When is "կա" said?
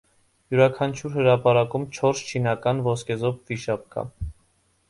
3.97-4.09